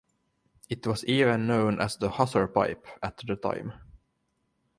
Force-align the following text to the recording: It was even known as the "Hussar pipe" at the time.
It 0.67 0.87
was 0.87 1.05
even 1.05 1.45
known 1.45 1.79
as 1.79 1.95
the 1.95 2.09
"Hussar 2.09 2.47
pipe" 2.47 2.87
at 3.03 3.17
the 3.17 3.35
time. 3.35 3.73